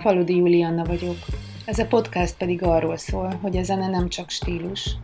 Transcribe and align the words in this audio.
Faludi 0.00 0.36
Julianna 0.36 0.84
vagyok. 0.84 1.16
Ez 1.64 1.78
a 1.78 1.86
podcast 1.86 2.36
pedig 2.36 2.62
arról 2.62 2.96
szól, 2.96 3.38
hogy 3.42 3.56
a 3.56 3.62
zene 3.62 3.88
nem 3.88 4.08
csak 4.08 4.30
stílus, 4.30 4.96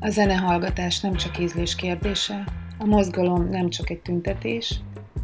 a 0.00 0.08
zenehallgatás 0.08 1.00
nem 1.00 1.14
csak 1.14 1.38
ízlés 1.38 1.74
kérdése, 1.74 2.44
a 2.78 2.84
mozgalom 2.84 3.48
nem 3.48 3.68
csak 3.68 3.90
egy 3.90 4.00
tüntetés, 4.00 4.80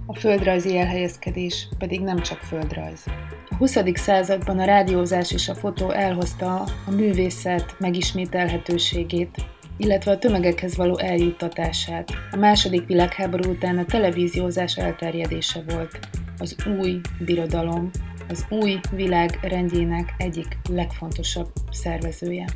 a 0.06 0.14
földrajzi 0.14 0.78
elhelyezkedés 0.78 1.68
pedig 1.78 2.00
nem 2.00 2.20
csak 2.20 2.38
földrajz. 2.38 3.04
A 3.50 3.54
20. 3.54 3.78
században 3.94 4.58
a 4.58 4.64
rádiózás 4.64 5.32
és 5.32 5.48
a 5.48 5.54
fotó 5.54 5.90
elhozta 5.90 6.54
a 6.86 6.90
művészet 6.90 7.76
megismételhetőségét, 7.78 9.44
illetve 9.76 10.10
a 10.10 10.18
tömegekhez 10.18 10.76
való 10.76 10.98
eljuttatását. 10.98 12.10
A 12.30 12.36
második 12.36 12.86
világháború 12.86 13.50
után 13.50 13.78
a 13.78 13.84
televíziózás 13.84 14.76
elterjedése 14.76 15.62
volt. 15.68 15.98
Az 16.38 16.56
új 16.78 17.00
birodalom, 17.24 17.90
az 18.28 18.46
új 18.48 18.80
világ 18.90 19.38
rendjének 19.42 20.14
egyik 20.16 20.58
legfontosabb 20.68 21.52
szervezője. 21.70 22.46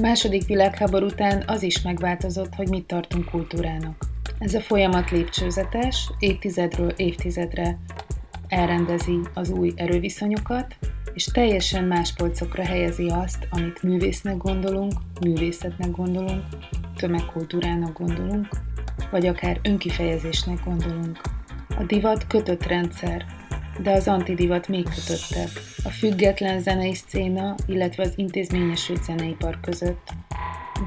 Második 0.00 0.46
világháború 0.46 1.06
után 1.06 1.42
az 1.46 1.62
is 1.62 1.82
megváltozott, 1.82 2.54
hogy 2.54 2.68
mit 2.68 2.86
tartunk 2.86 3.30
kultúrának. 3.30 4.04
Ez 4.38 4.54
a 4.54 4.60
folyamat 4.60 5.10
lépcsőzetes, 5.10 6.10
évtizedről 6.18 6.90
évtizedre 6.90 7.78
elrendezi 8.48 9.18
az 9.34 9.50
új 9.50 9.72
erőviszonyokat, 9.76 10.76
és 11.14 11.24
teljesen 11.24 11.84
más 11.84 12.12
polcokra 12.12 12.64
helyezi 12.64 13.08
azt, 13.08 13.46
amit 13.50 13.82
művésznek 13.82 14.36
gondolunk, 14.36 14.92
művészetnek 15.20 15.90
gondolunk, 15.90 16.44
tömegkultúrának 16.96 17.98
gondolunk, 17.98 18.48
vagy 19.10 19.26
akár 19.26 19.60
önkifejezésnek 19.62 20.64
gondolunk. 20.64 21.20
A 21.78 21.84
divat 21.84 22.26
kötött 22.26 22.66
rendszer, 22.66 23.24
de 23.82 23.90
az 23.90 24.08
antidivat 24.08 24.68
még 24.68 24.84
kötöttebb. 24.84 25.50
A 25.84 25.88
független 25.88 26.60
zenei 26.60 26.94
szcéna, 26.94 27.54
illetve 27.66 28.02
az 28.02 28.12
intézményesült 28.16 29.04
zeneipar 29.04 29.60
között 29.60 30.12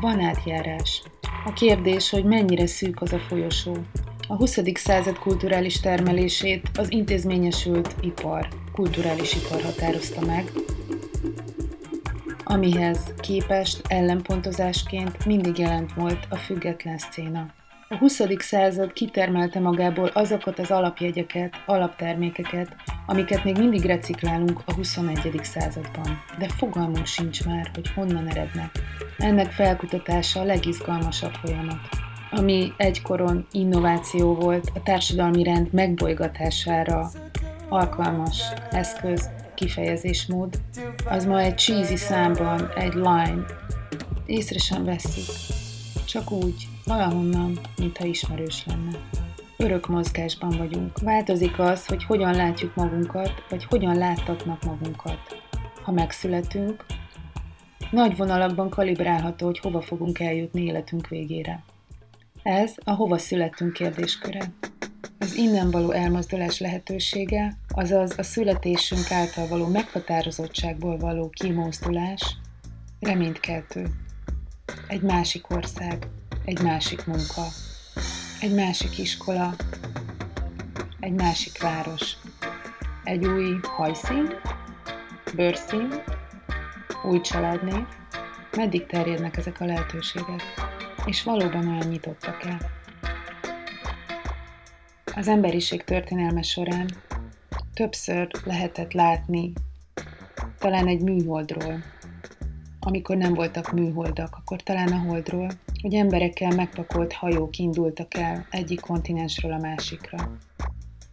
van 0.02 0.20
átjárás. 0.20 1.04
A 1.46 1.54
kérdés, 1.54 2.10
hogy 2.10 2.24
mennyire 2.24 2.68
szűk 2.68 3.02
az 3.02 3.14
a 3.14 3.20
folyosó. 3.20 3.78
A 4.28 4.36
20. 4.36 4.60
század 4.74 5.20
kulturális 5.20 5.80
termelését 5.80 6.70
az 6.78 6.92
intézményesült 6.92 7.96
ipar, 8.02 8.48
kulturális 8.72 9.34
ipar 9.36 9.62
határozta 9.62 10.26
meg, 10.26 10.52
amihez 12.44 13.00
képest 13.20 13.82
ellenpontozásként 13.88 15.26
mindig 15.26 15.58
jelent 15.58 15.94
volt 15.94 16.28
a 16.30 16.36
független 16.36 16.98
szcéna. 16.98 17.59
A 17.92 17.98
20. 17.98 18.22
század 18.40 18.94
kitermelte 18.94 19.60
magából 19.60 20.08
azokat 20.08 20.60
az 20.60 20.72
alapjegyeket, 20.72 21.54
alaptermékeket, 21.66 22.76
amiket 23.06 23.44
még 23.44 23.58
mindig 23.58 23.86
reciklálunk 23.86 24.62
a 24.66 24.74
21. 24.74 25.40
században, 25.44 26.24
de 26.38 26.48
fogalmunk 26.48 27.06
sincs 27.06 27.46
már, 27.46 27.72
hogy 27.74 27.92
honnan 27.94 28.28
erednek. 28.28 28.70
Ennek 29.18 29.52
felkutatása 29.52 30.40
a 30.40 30.44
legizgalmasabb 30.44 31.34
folyamat 31.34 31.80
ami 32.32 32.74
egykoron 32.78 33.48
innováció 33.52 34.36
volt, 34.36 34.72
a 34.76 34.84
társadalmi 34.84 35.44
rend 35.44 35.74
megbolygatására 35.74 37.10
alkalmas 37.70 38.42
eszköz, 38.72 39.30
kifejezésmód, 39.56 40.62
az 41.06 41.26
ma 41.26 41.40
egy 41.40 41.58
cheesy 41.58 41.96
számban, 41.96 42.72
egy 42.76 42.94
line. 42.94 43.46
Észre 44.26 44.60
sem 44.60 44.84
veszik. 44.84 45.58
Csak 46.10 46.32
úgy, 46.32 46.68
valahonnan, 46.86 47.60
mintha 47.78 48.06
ismerős 48.06 48.66
lenne. 48.66 49.00
Örök 49.58 49.88
mozgásban 49.88 50.50
vagyunk. 50.58 51.00
Változik 51.00 51.60
az, 51.60 51.86
hogy 51.86 52.04
hogyan 52.04 52.36
látjuk 52.36 52.76
magunkat, 52.76 53.34
vagy 53.50 53.64
hogyan 53.64 53.96
láttatnak 53.96 54.64
magunkat. 54.64 55.20
Ha 55.84 55.92
megszületünk, 55.92 56.86
nagy 57.92 58.18
vonalakban 58.18 58.70
kalibrálható, 58.70 59.46
hogy 59.46 59.60
hova 59.60 59.82
fogunk 59.82 60.20
eljutni 60.20 60.64
életünk 60.64 61.08
végére. 61.08 61.64
Ez 62.44 62.74
a 62.84 62.92
hova 62.92 63.18
születünk 63.18 63.74
kérdésköre. 63.74 64.54
Az 65.20 65.36
innen 65.36 65.72
való 65.72 65.92
elmozdulás 65.92 66.60
lehetősége, 66.60 67.58
azaz 67.68 68.14
a 68.18 68.24
születésünk 68.24 69.12
által 69.12 69.48
való 69.48 69.68
meghatározottságból 69.68 70.98
való 70.98 71.30
kimozdulás 71.30 72.38
reménykeltő. 73.00 73.88
Egy 74.88 75.02
másik 75.02 75.50
ország, 75.50 76.08
egy 76.46 76.62
másik 76.62 77.06
munka, 77.06 77.46
egy 78.42 78.54
másik 78.54 78.98
iskola, 78.98 79.56
egy 81.00 81.14
másik 81.14 81.62
város, 81.62 82.18
egy 83.04 83.26
új 83.26 83.60
hajszín, 83.62 84.34
bőrszín, 85.36 86.04
új 87.04 87.22
családnév, 87.22 87.86
meddig 88.56 88.86
terjednek 88.86 89.38
ezek 89.38 89.62
a 89.62 89.66
lehetőségek, 89.66 90.44
és 91.06 91.24
valóban 91.24 91.68
olyan 91.68 91.88
nyitottak 91.88 92.44
el. 92.44 92.58
Az 95.16 95.28
emberiség 95.28 95.84
történelme 95.84 96.42
során 96.42 96.90
többször 97.74 98.32
lehetett 98.44 98.92
látni, 98.92 99.54
talán 100.58 100.88
egy 100.88 101.02
műholdról, 101.02 101.84
amikor 102.80 103.18
nem 103.18 103.34
voltak 103.34 103.72
műholdak, 103.72 104.36
akkor 104.36 104.64
talán 104.64 104.92
a 104.92 105.00
holdról, 105.00 105.50
hogy 105.82 105.94
emberekkel 105.94 106.56
megpakolt 106.56 107.14
hajók 107.14 107.58
indultak 107.58 108.18
el 108.18 108.46
egyik 108.50 108.80
kontinensről 108.80 109.54
a 109.54 109.60
másikra. 109.60 110.38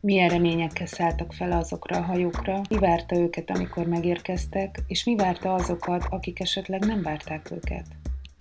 Milyen 0.01 0.29
reményekkel 0.29 0.87
szálltak 0.87 1.33
fel 1.33 1.53
azokra 1.53 1.97
a 1.97 2.03
hajókra, 2.03 2.61
mi 2.69 2.79
várta 2.79 3.17
őket, 3.17 3.51
amikor 3.51 3.87
megérkeztek, 3.87 4.83
és 4.87 5.05
mi 5.05 5.17
várta 5.17 5.55
azokat, 5.55 6.05
akik 6.11 6.41
esetleg 6.41 6.85
nem 6.85 7.03
várták 7.03 7.51
őket. 7.51 7.87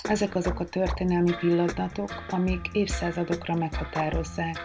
Ezek 0.09 0.35
azok 0.35 0.59
a 0.59 0.65
történelmi 0.65 1.31
pillanatok, 1.39 2.25
amik 2.29 2.69
évszázadokra 2.73 3.55
meghatározzák 3.55 4.59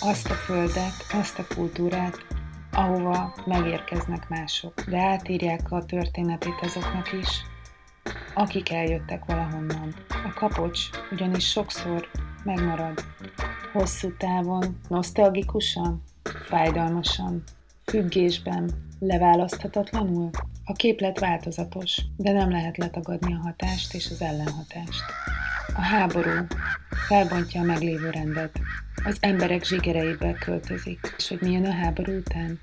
azt 0.00 0.30
a 0.30 0.34
földet, 0.34 0.94
azt 1.12 1.38
a 1.38 1.54
kultúrát, 1.54 2.16
ahova 2.72 3.34
megérkeznek 3.44 4.28
mások, 4.28 4.80
de 4.80 4.98
átírják 4.98 5.72
a 5.72 5.84
történetét 5.84 6.60
azoknak 6.60 7.12
is, 7.12 7.28
akik 8.36 8.72
eljöttek 8.72 9.24
valahonnan. 9.24 9.94
A 10.08 10.32
kapocs 10.34 10.80
ugyanis 11.10 11.50
sokszor 11.50 12.08
megmarad. 12.44 13.04
Hosszú 13.72 14.16
távon, 14.16 14.78
nosztalgikusan, 14.88 16.02
fájdalmasan, 16.48 17.42
függésben, 17.84 18.70
leválaszthatatlanul. 18.98 20.30
A 20.64 20.72
képlet 20.72 21.18
változatos, 21.18 22.00
de 22.16 22.32
nem 22.32 22.50
lehet 22.50 22.76
letagadni 22.76 23.34
a 23.34 23.40
hatást 23.42 23.94
és 23.94 24.10
az 24.10 24.22
ellenhatást. 24.22 25.02
A 25.76 25.80
háború 25.80 26.46
felbontja 27.08 27.60
a 27.60 27.64
meglévő 27.64 28.10
rendet, 28.10 28.60
az 29.04 29.16
emberek 29.20 29.64
zsigereibe 29.64 30.32
költözik, 30.32 31.14
és 31.16 31.28
hogy 31.28 31.40
milyen 31.40 31.64
a 31.64 31.72
háború 31.72 32.12
után? 32.12 32.60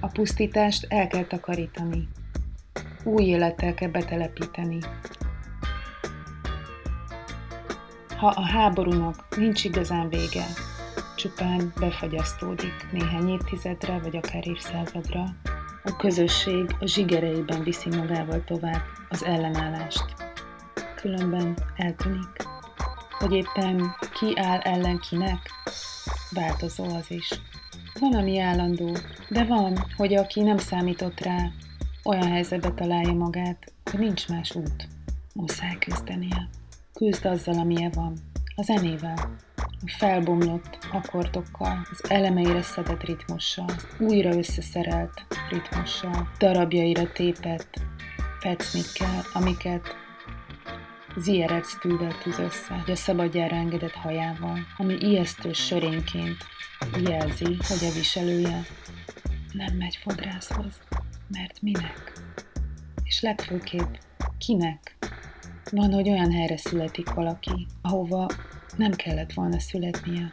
A 0.00 0.06
pusztítást 0.06 0.86
el 0.88 1.06
kell 1.06 1.24
takarítani, 1.24 2.08
új 3.06 3.24
élettel 3.24 3.74
kell 3.74 3.88
betelepíteni. 3.88 4.78
Ha 8.16 8.26
a 8.26 8.46
háborúnak 8.46 9.36
nincs 9.36 9.64
igazán 9.64 10.08
vége, 10.08 10.44
csupán 11.16 11.72
befagyasztódik 11.80 12.86
néhány 12.92 13.28
évtizedre, 13.28 13.98
vagy 13.98 14.16
akár 14.16 14.48
évszázadra, 14.48 15.24
a 15.84 15.96
közösség 15.96 16.76
a 16.80 16.86
zsigereiben 16.86 17.62
viszi 17.62 17.88
magával 17.96 18.44
tovább 18.44 18.82
az 19.08 19.24
ellenállást. 19.24 20.04
Különben 20.94 21.56
eltűnik. 21.76 22.46
Hogy 23.18 23.32
éppen 23.32 23.96
ki 24.12 24.38
áll 24.38 24.58
ellen 24.58 24.98
kinek, 24.98 25.50
változó 26.30 26.84
az 26.84 27.10
is. 27.10 27.30
Van, 28.00 28.14
ami 28.14 28.38
állandó, 28.40 28.96
de 29.28 29.44
van, 29.44 29.84
hogy 29.96 30.14
aki 30.14 30.42
nem 30.42 30.58
számított 30.58 31.20
rá, 31.20 31.50
olyan 32.06 32.30
helyzetbe 32.30 32.70
találja 32.70 33.12
magát, 33.12 33.72
hogy 33.90 34.00
nincs 34.00 34.28
más 34.28 34.54
út. 34.54 34.88
Muszáj 35.34 35.76
küzdenie. 35.78 36.48
Küzd 36.92 37.24
azzal, 37.24 37.58
amilyen 37.58 37.90
van. 37.94 38.16
A 38.56 38.62
zenével. 38.62 39.36
A 39.56 39.94
felbomlott 39.98 40.78
akkordokkal, 40.92 41.86
az 41.90 42.10
elemeire 42.10 42.62
szedett 42.62 43.02
ritmussal, 43.02 43.64
az 43.66 43.86
újra 43.98 44.36
összeszerelt 44.36 45.26
ritmussal, 45.50 46.28
darabjaira 46.38 47.12
tépett 47.12 47.80
fecnikkel, 48.40 49.24
amiket 49.32 49.96
Zierec 51.16 51.78
tűvel 51.80 52.18
tűz 52.22 52.38
össze, 52.38 52.74
hogy 52.74 52.90
a 52.90 52.96
szabadjára 52.96 53.56
engedett 53.56 53.94
hajával, 53.94 54.58
ami 54.76 54.94
ijesztő 55.00 55.52
sörényként 55.52 56.36
jelzi, 57.04 57.44
hogy 57.44 57.88
a 57.90 57.92
viselője 57.94 58.62
nem 59.52 59.76
megy 59.76 59.98
fodrászhoz. 60.02 60.80
Mert 61.28 61.62
minek? 61.62 62.12
És 63.04 63.20
legfőképp 63.20 63.94
kinek? 64.38 64.96
Van, 65.70 65.92
hogy 65.92 66.08
olyan 66.08 66.32
helyre 66.32 66.56
születik 66.56 67.10
valaki, 67.10 67.66
ahova 67.82 68.28
nem 68.76 68.92
kellett 68.92 69.32
volna 69.32 69.58
születnie, 69.58 70.30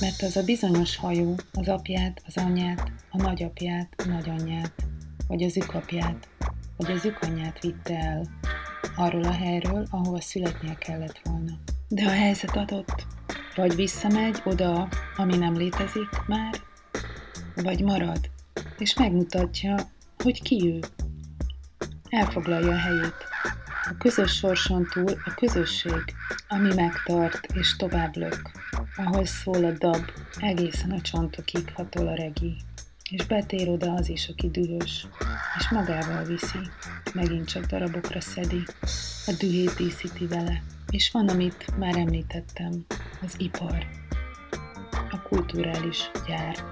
mert 0.00 0.22
az 0.22 0.36
a 0.36 0.44
bizonyos 0.44 0.96
hajó 0.96 1.34
az 1.52 1.68
apját, 1.68 2.22
az 2.26 2.36
anyját, 2.36 2.92
a 3.10 3.16
nagyapját, 3.16 3.94
a 3.96 4.08
nagyanyját, 4.08 4.86
vagy 5.26 5.42
az 5.42 5.56
ükapját 5.56 6.28
hogy 6.86 6.90
az 6.90 7.12
anyját 7.20 7.60
vitte 7.60 7.98
el 7.98 8.26
arról 8.96 9.24
a 9.24 9.32
helyről, 9.32 9.86
ahova 9.90 10.20
születnie 10.20 10.74
kellett 10.74 11.20
volna. 11.24 11.52
De 11.88 12.04
a 12.04 12.10
helyzet 12.10 12.56
adott. 12.56 13.06
Vagy 13.54 13.74
visszamegy 13.74 14.42
oda, 14.44 14.88
ami 15.16 15.36
nem 15.36 15.56
létezik 15.56 16.08
már, 16.26 16.54
vagy 17.54 17.82
marad, 17.82 18.30
és 18.78 18.94
megmutatja, 18.94 19.74
hogy 20.22 20.42
ki 20.42 20.66
ő. 20.66 20.78
Elfoglalja 22.08 22.72
a 22.72 22.78
helyét. 22.78 23.14
A 23.84 23.96
közös 23.98 24.32
sorson 24.32 24.86
túl 24.92 25.10
a 25.24 25.34
közösség, 25.34 26.14
ami 26.48 26.74
megtart 26.74 27.46
és 27.54 27.76
tovább 27.76 28.16
lök, 28.16 28.50
ahol 28.96 29.24
szól 29.24 29.64
a 29.64 29.72
dab, 29.78 30.10
egészen 30.36 30.90
a 30.90 31.00
csontokig 31.00 31.72
hatol 31.74 32.08
a 32.08 32.14
regi, 32.14 32.56
és 33.10 33.26
betér 33.26 33.68
oda 33.68 33.92
az 33.92 34.08
is, 34.08 34.28
aki 34.28 34.50
dühös, 34.50 35.06
és 35.58 35.70
magával 35.70 36.24
viszi, 36.24 36.58
megint 37.14 37.48
csak 37.48 37.64
darabokra 37.64 38.20
szedi, 38.20 38.62
a 39.26 39.32
dühét 39.38 39.74
díszíti 39.76 40.26
vele. 40.26 40.62
És 40.90 41.10
van, 41.10 41.28
amit 41.28 41.78
már 41.78 41.96
említettem, 41.96 42.86
az 43.22 43.34
ipar, 43.38 43.86
a 45.10 45.22
kulturális 45.22 46.10
gyár, 46.26 46.64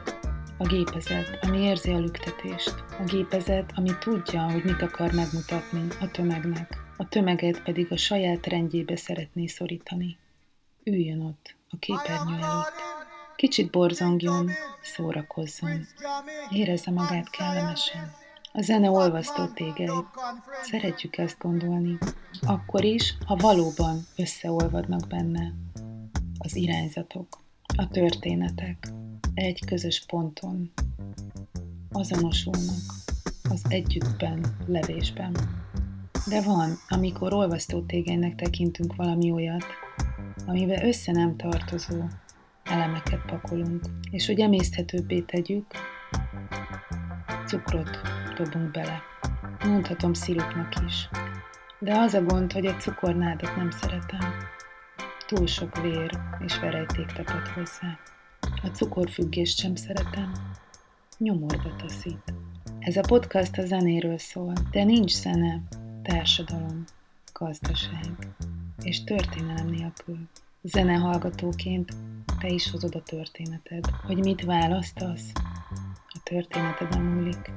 a 0.61 0.67
gépezet, 0.67 1.39
ami 1.41 1.59
érzi 1.59 1.93
a 1.93 1.99
lüktetést, 1.99 2.75
a 2.99 3.05
gépezet, 3.05 3.73
ami 3.75 3.91
tudja, 3.99 4.51
hogy 4.51 4.65
mit 4.65 4.83
akar 4.83 5.13
megmutatni 5.13 5.87
a 6.01 6.11
tömegnek, 6.11 6.77
a 6.97 7.09
tömeget 7.09 7.63
pedig 7.63 7.93
a 7.93 7.97
saját 7.97 8.47
rendjébe 8.47 8.97
szeretné 8.97 9.47
szorítani. 9.47 10.19
Üljön 10.85 11.21
ott, 11.21 11.55
a 11.71 11.77
képernyő 11.79 12.35
előtt. 12.35 12.73
Kicsit 13.37 13.71
borzongjon, 13.71 14.51
szórakozzon, 14.83 15.87
érezze 16.51 16.91
magát 16.91 17.31
kellemesen. 17.31 18.13
A 18.53 18.63
zene 18.63 18.91
olvasztó 18.91 19.47
tégeit. 19.47 20.07
Szeretjük 20.63 21.17
ezt 21.17 21.39
gondolni. 21.39 21.99
Akkor 22.41 22.85
is, 22.85 23.15
ha 23.27 23.37
valóban 23.37 24.07
összeolvadnak 24.17 25.07
benne 25.09 25.53
az 26.39 26.57
irányzatok, 26.57 27.39
a 27.77 27.89
történetek, 27.89 28.89
egy 29.41 29.65
közös 29.67 30.05
ponton 30.07 30.71
azonosulnak 31.93 32.81
az 33.51 33.63
együttben, 33.69 34.57
levésben. 34.67 35.37
De 36.29 36.43
van, 36.43 36.79
amikor 36.89 37.33
olvasztó 37.33 37.83
tégelynek 37.83 38.35
tekintünk 38.35 38.97
valami 38.97 39.31
olyat, 39.31 39.65
amivel 40.47 40.87
össze 40.87 41.13
nem 41.13 41.37
tartozó 41.37 42.05
elemeket 42.63 43.25
pakolunk, 43.27 43.85
és 44.11 44.27
hogy 44.27 44.41
emészthetőbbé 44.41 45.21
tegyük, 45.21 45.67
cukrot 47.47 47.99
dobunk 48.37 48.71
bele. 48.71 49.03
Mondhatom 49.65 50.13
szirupnak 50.13 50.75
is. 50.87 51.09
De 51.79 51.99
az 51.99 52.15
a 52.15 52.23
gond, 52.23 52.53
hogy 52.53 52.67
a 52.67 52.77
cukornádat 52.77 53.57
nem 53.57 53.71
szeretem. 53.71 54.35
Túl 55.27 55.47
sok 55.47 55.81
vér 55.81 56.11
és 56.45 56.59
verejték 56.59 57.07
tapad 57.07 57.49
hozzá. 57.49 57.99
A 58.63 58.67
cukorfüggést 58.67 59.59
sem 59.59 59.75
szeretem. 59.75 60.33
Nyomorba 61.19 61.77
taszít. 61.77 62.35
Ez 62.79 62.97
a 62.97 63.01
podcast 63.01 63.59
a 63.59 63.67
zenéről 63.67 64.19
szól, 64.19 64.53
de 64.71 64.85
nincs 64.85 65.13
zene, 65.13 65.63
társadalom, 66.03 66.85
gazdaság 67.33 68.29
és 68.83 69.05
történelem 69.05 69.67
nélkül. 69.67 70.19
Zene 70.63 70.95
hallgatóként 70.95 71.93
te 72.41 72.49
is 72.49 72.71
hozod 72.71 72.95
a 72.95 73.03
történeted. 73.03 73.87
Hogy 74.07 74.19
mit 74.19 74.45
választasz, 74.45 75.33
a 76.07 76.21
történeteden 76.23 77.03
múlik, 77.03 77.51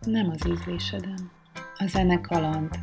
nem 0.00 0.30
az 0.30 0.46
ízléseden. 0.48 1.30
A 1.78 1.86
zene 1.86 2.20
kaland, 2.20 2.78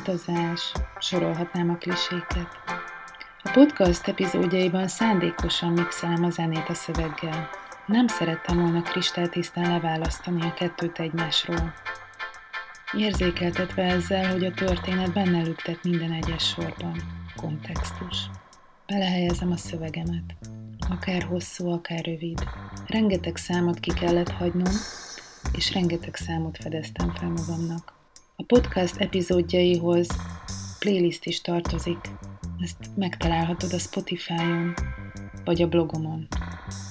utazás, 0.00 0.72
sorolhatnám 0.98 1.70
a 1.70 1.76
kliséket. 1.76 2.63
A 3.46 3.50
podcast 3.50 4.08
epizódjaiban 4.08 4.88
szándékosan 4.88 5.72
mixelem 5.72 6.24
a 6.24 6.30
zenét 6.30 6.68
a 6.68 6.74
szöveggel. 6.74 7.48
Nem 7.86 8.06
szerettem 8.06 8.60
volna 8.60 8.82
kristálytisztán 8.82 9.70
leválasztani 9.70 10.42
a 10.42 10.54
kettőt 10.54 10.98
egymásról. 10.98 11.74
Érzékeltetve 12.96 13.82
ezzel, 13.82 14.30
hogy 14.30 14.44
a 14.44 14.52
történet 14.52 15.12
benne 15.12 15.42
lüktet 15.42 15.84
minden 15.84 16.12
egyes 16.12 16.48
sorban. 16.48 17.02
Kontextus. 17.36 18.16
Belehelyezem 18.86 19.50
a 19.50 19.56
szövegemet. 19.56 20.34
Akár 20.90 21.22
hosszú, 21.22 21.70
akár 21.70 22.04
rövid. 22.04 22.44
Rengeteg 22.86 23.36
számot 23.36 23.80
ki 23.80 23.92
kellett 23.92 24.30
hagynom, 24.30 24.72
és 25.52 25.72
rengeteg 25.72 26.14
számot 26.14 26.56
fedeztem 26.56 27.14
fel 27.14 27.28
magamnak. 27.28 27.92
A 28.36 28.42
podcast 28.42 28.96
epizódjaihoz 28.96 30.08
playlist 30.78 31.24
is 31.26 31.40
tartozik. 31.40 31.98
Ezt 32.64 32.90
megtalálhatod 32.96 33.72
a 33.72 33.78
Spotify-on, 33.78 34.74
vagy 35.44 35.62
a 35.62 35.68
blogomon. 35.68 36.26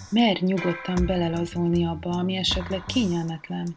Merj 0.10 0.46
nyugodtan 0.46 1.06
belelazulni 1.06 1.86
abba, 1.86 2.10
ami 2.10 2.36
esetleg 2.36 2.86
kényelmetlen. 2.86 3.75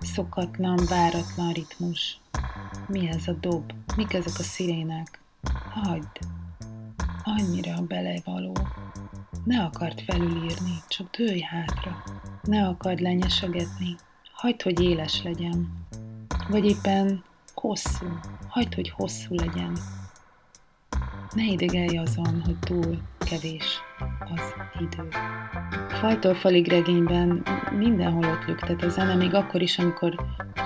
Szokatlan, 0.00 0.78
váratlan 0.88 1.52
ritmus. 1.52 2.20
Mi 2.88 3.08
ez 3.08 3.28
a 3.28 3.32
dob? 3.32 3.72
Mik 3.96 4.12
ezek 4.12 4.38
a 4.38 4.42
szirének? 4.42 5.20
Hagyd! 5.70 6.18
Annyira 7.24 7.82
belevaló. 7.82 8.56
Ne 9.44 9.62
akart 9.62 10.00
felülírni, 10.00 10.74
csak 10.88 11.16
dőlj 11.16 11.40
hátra. 11.40 12.02
Ne 12.42 12.66
akard 12.66 13.00
lenyesegetni. 13.00 13.96
Hagyd, 14.32 14.62
hogy 14.62 14.80
éles 14.80 15.22
legyen. 15.22 15.86
Vagy 16.48 16.64
éppen 16.64 17.24
hosszú. 17.54 18.06
Hagyd, 18.48 18.74
hogy 18.74 18.90
hosszú 18.90 19.34
legyen. 19.34 19.78
Ne 21.34 21.44
idegelj 21.44 21.96
azon, 21.96 22.42
hogy 22.44 22.58
túl 22.58 22.98
kevés 23.18 23.80
az 24.34 24.54
idő. 24.80 25.08
Faltól 25.88 26.34
falig 26.34 26.68
regényben 26.68 27.42
mindenhol 27.78 28.24
ott 28.24 28.46
lüktet 28.46 28.82
a 28.82 28.88
zene, 28.88 29.14
még 29.14 29.34
akkor 29.34 29.62
is, 29.62 29.78
amikor 29.78 30.14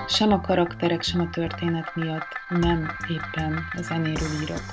sem 0.07 0.31
a 0.31 0.41
karakterek, 0.41 1.01
sem 1.01 1.21
a 1.21 1.29
történet 1.29 1.95
miatt 1.95 2.27
nem 2.49 2.87
éppen 3.09 3.59
a 3.77 3.81
zenéről 3.81 4.41
írok. 4.41 4.63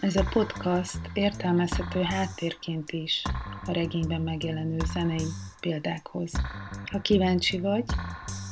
Ez 0.00 0.16
a 0.16 0.28
podcast 0.32 1.00
értelmezhető 1.12 2.02
háttérként 2.02 2.90
is 2.90 3.22
a 3.66 3.72
regényben 3.72 4.20
megjelenő 4.20 4.76
zenei 4.92 5.26
példákhoz. 5.60 6.32
Ha 6.92 7.00
kíváncsi 7.00 7.60
vagy, 7.60 7.84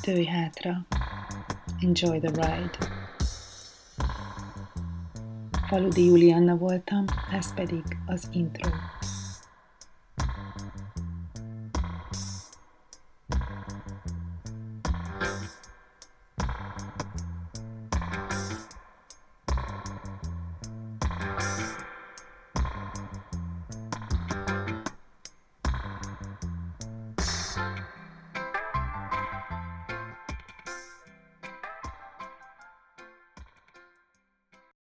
tőj 0.03 0.25
hátra. 0.25 0.87
Enjoy 1.81 2.21
the 2.21 2.31
ride. 2.31 3.00
Faludi 5.71 6.05
Julianna 6.05 6.57
voltam, 6.57 7.05
ez 7.33 7.55
pedig 7.55 7.83
az 8.07 8.29
intro. 8.33 8.71